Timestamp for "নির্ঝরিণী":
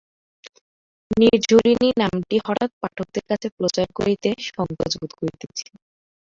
1.11-1.89